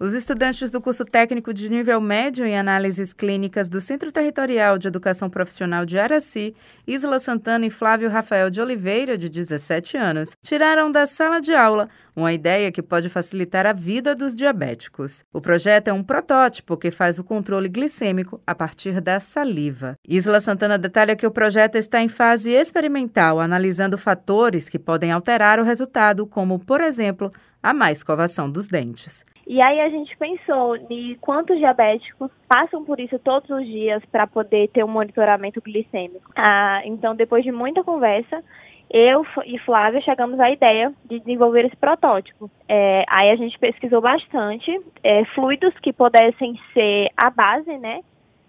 Os 0.00 0.14
estudantes 0.14 0.70
do 0.70 0.80
curso 0.80 1.04
técnico 1.04 1.52
de 1.52 1.68
nível 1.68 2.00
médio 2.00 2.46
em 2.46 2.58
análises 2.58 3.12
clínicas 3.12 3.68
do 3.68 3.82
Centro 3.82 4.10
Territorial 4.10 4.78
de 4.78 4.88
Educação 4.88 5.28
Profissional 5.28 5.84
de 5.84 5.98
Araci, 5.98 6.54
Isla 6.86 7.18
Santana 7.18 7.66
e 7.66 7.70
Flávio 7.70 8.08
Rafael 8.08 8.48
de 8.48 8.62
Oliveira, 8.62 9.18
de 9.18 9.28
17 9.28 9.98
anos, 9.98 10.34
tiraram 10.40 10.90
da 10.90 11.06
sala 11.06 11.38
de 11.38 11.54
aula 11.54 11.86
uma 12.16 12.32
ideia 12.32 12.72
que 12.72 12.80
pode 12.80 13.10
facilitar 13.10 13.66
a 13.66 13.74
vida 13.74 14.14
dos 14.14 14.34
diabéticos. 14.34 15.22
O 15.34 15.40
projeto 15.40 15.88
é 15.88 15.92
um 15.92 16.02
protótipo 16.02 16.78
que 16.78 16.90
faz 16.90 17.18
o 17.18 17.24
controle 17.24 17.68
glicêmico 17.68 18.40
a 18.46 18.54
partir 18.54 19.02
da 19.02 19.20
saliva. 19.20 19.96
Isla 20.08 20.40
Santana 20.40 20.78
detalha 20.78 21.14
que 21.14 21.26
o 21.26 21.30
projeto 21.30 21.76
está 21.76 22.00
em 22.00 22.08
fase 22.08 22.52
experimental, 22.52 23.38
analisando 23.38 23.98
fatores 23.98 24.66
que 24.66 24.78
podem 24.78 25.12
alterar 25.12 25.60
o 25.60 25.64
resultado, 25.64 26.26
como, 26.26 26.58
por 26.58 26.80
exemplo, 26.80 27.30
a 27.62 27.74
má 27.74 27.92
escovação 27.92 28.50
dos 28.50 28.66
dentes. 28.66 29.26
E 29.50 29.60
aí 29.60 29.80
a 29.80 29.88
gente 29.88 30.16
pensou 30.16 30.76
em 30.76 31.16
quantos 31.20 31.58
diabéticos 31.58 32.30
passam 32.48 32.84
por 32.84 33.00
isso 33.00 33.18
todos 33.18 33.50
os 33.50 33.66
dias 33.66 34.00
para 34.04 34.24
poder 34.24 34.68
ter 34.68 34.84
um 34.84 34.88
monitoramento 34.88 35.60
glicêmico. 35.60 36.30
Ah, 36.36 36.82
então, 36.84 37.16
depois 37.16 37.42
de 37.42 37.50
muita 37.50 37.82
conversa, 37.82 38.44
eu 38.88 39.26
e 39.44 39.58
Flávia 39.58 40.00
chegamos 40.02 40.38
à 40.38 40.52
ideia 40.52 40.92
de 41.04 41.18
desenvolver 41.18 41.64
esse 41.64 41.74
protótipo. 41.74 42.48
É, 42.68 43.04
aí 43.08 43.28
a 43.28 43.34
gente 43.34 43.58
pesquisou 43.58 44.00
bastante 44.00 44.70
é, 45.02 45.24
fluidos 45.34 45.74
que 45.82 45.92
pudessem 45.92 46.56
ser 46.72 47.08
a 47.16 47.28
base, 47.28 47.76
né, 47.76 48.02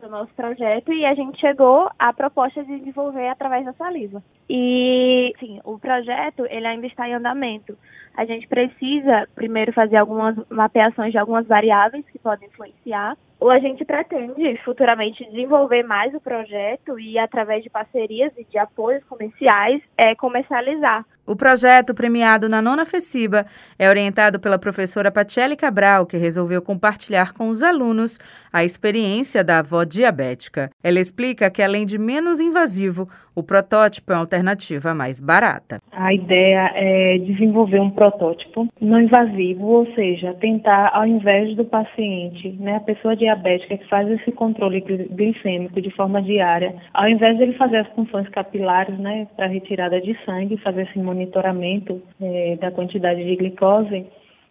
do 0.00 0.08
nosso 0.08 0.32
projeto 0.34 0.92
e 0.92 1.04
a 1.04 1.14
gente 1.14 1.40
chegou 1.40 1.90
à 1.98 2.12
proposta 2.12 2.62
de 2.64 2.78
desenvolver 2.78 3.28
através 3.28 3.64
da 3.64 3.72
saliva. 3.72 4.22
E, 4.48 5.32
sim, 5.38 5.60
o 5.64 5.78
projeto 5.78 6.46
ele 6.48 6.66
ainda 6.66 6.86
está 6.86 7.08
em 7.08 7.14
andamento. 7.14 7.76
A 8.16 8.24
gente 8.24 8.46
precisa 8.46 9.26
primeiro 9.34 9.72
fazer 9.72 9.96
algumas 9.96 10.36
mapeações 10.48 11.12
de 11.12 11.18
algumas 11.18 11.46
variáveis 11.46 12.04
que 12.10 12.18
podem 12.18 12.48
influenciar. 12.48 13.16
Ou 13.40 13.50
a 13.50 13.58
gente 13.58 13.84
pretende 13.84 14.56
futuramente 14.64 15.24
desenvolver 15.24 15.82
mais 15.82 16.14
o 16.14 16.20
projeto 16.20 16.98
e, 16.98 17.18
através 17.18 17.62
de 17.62 17.68
parcerias 17.68 18.32
e 18.38 18.44
de 18.44 18.56
apoios 18.56 19.04
comerciais, 19.04 19.82
é, 19.98 20.14
comercializar. 20.14 21.04
O 21.26 21.34
projeto, 21.34 21.94
premiado 21.94 22.50
na 22.50 22.60
nona 22.60 22.84
FECIBA, 22.84 23.46
é 23.78 23.88
orientado 23.88 24.38
pela 24.38 24.58
professora 24.58 25.10
Patiele 25.10 25.56
Cabral, 25.56 26.04
que 26.04 26.18
resolveu 26.18 26.60
compartilhar 26.60 27.32
com 27.32 27.48
os 27.48 27.62
alunos 27.62 28.18
a 28.52 28.62
experiência 28.62 29.42
da 29.42 29.60
avó 29.60 29.84
diabética. 29.84 30.70
Ela 30.82 31.00
explica 31.00 31.50
que, 31.50 31.62
além 31.62 31.86
de 31.86 31.96
menos 31.96 32.40
invasivo, 32.40 33.08
o 33.34 33.42
protótipo 33.42 34.12
é 34.12 34.14
uma 34.14 34.20
alternativa 34.20 34.94
mais 34.94 35.20
barata. 35.20 35.80
A 35.92 36.14
ideia 36.14 36.70
é 36.74 37.18
desenvolver 37.18 37.80
um 37.80 37.90
protótipo 37.90 38.68
não 38.80 39.00
invasivo, 39.00 39.66
ou 39.66 39.86
seja, 39.94 40.34
tentar, 40.34 40.90
ao 40.94 41.06
invés 41.06 41.56
do 41.56 41.64
paciente, 41.64 42.50
né, 42.60 42.76
a 42.76 42.80
pessoa 42.80 43.16
diabética 43.16 43.76
que 43.76 43.88
faz 43.88 44.08
esse 44.10 44.30
controle 44.32 44.80
glicêmico 44.80 45.80
de 45.80 45.90
forma 45.90 46.22
diária, 46.22 46.74
ao 46.92 47.08
invés 47.08 47.36
de 47.36 47.42
ele 47.42 47.54
fazer 47.54 47.78
as 47.78 47.88
funções 47.88 48.28
capilares, 48.28 48.98
né, 48.98 49.26
para 49.36 49.46
retirada 49.46 50.00
de 50.00 50.16
sangue, 50.24 50.56
fazer 50.58 50.82
esse 50.82 50.98
monitoramento 50.98 52.00
é, 52.20 52.56
da 52.60 52.70
quantidade 52.70 53.24
de 53.24 53.36
glicose, 53.36 54.06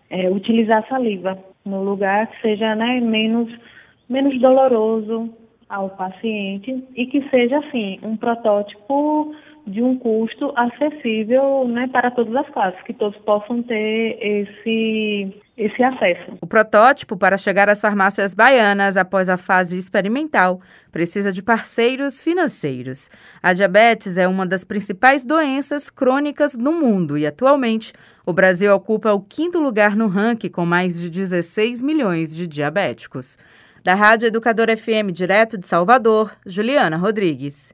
é, 0.09 0.29
utilizar 0.29 0.85
saliva 0.87 1.37
no 1.65 1.83
lugar 1.83 2.27
que 2.27 2.41
seja 2.41 2.75
né, 2.75 2.99
menos, 2.99 3.49
menos 4.09 4.39
doloroso, 4.39 5.29
ao 5.73 5.89
paciente 5.89 6.83
e 6.95 7.07
que 7.07 7.27
seja 7.29 7.57
assim 7.57 7.99
um 8.03 8.15
protótipo 8.15 9.33
de 9.65 9.81
um 9.81 9.97
custo 9.97 10.53
acessível 10.55 11.67
né, 11.67 11.87
para 11.91 12.11
todas 12.11 12.35
as 12.35 12.47
classes, 12.49 12.79
que 12.83 12.93
todos 12.93 13.17
possam 13.19 13.63
ter 13.63 14.17
esse, 14.21 15.33
esse 15.57 15.81
acesso. 15.81 16.37
O 16.41 16.45
protótipo, 16.45 17.17
para 17.17 17.37
chegar 17.37 17.69
às 17.69 17.81
farmácias 17.81 18.33
baianas 18.33 18.97
após 18.97 19.29
a 19.29 19.37
fase 19.37 19.77
experimental, 19.77 20.59
precisa 20.91 21.31
de 21.31 21.41
parceiros 21.41 22.21
financeiros. 22.21 23.09
A 23.41 23.53
diabetes 23.53 24.17
é 24.17 24.27
uma 24.27 24.45
das 24.45 24.65
principais 24.65 25.23
doenças 25.23 25.89
crônicas 25.89 26.55
no 26.55 26.73
mundo 26.73 27.17
e, 27.17 27.25
atualmente, 27.25 27.93
o 28.25 28.33
Brasil 28.33 28.73
ocupa 28.75 29.13
o 29.13 29.21
quinto 29.21 29.59
lugar 29.59 29.95
no 29.95 30.07
ranking 30.07 30.49
com 30.49 30.65
mais 30.65 30.99
de 30.99 31.09
16 31.09 31.81
milhões 31.81 32.35
de 32.35 32.45
diabéticos. 32.45 33.37
Da 33.83 33.95
Rádio 33.95 34.27
Educador 34.27 34.69
FM, 34.69 35.11
direto 35.11 35.57
de 35.57 35.67
Salvador, 35.67 36.31
Juliana 36.47 36.95
Rodrigues. 36.95 37.69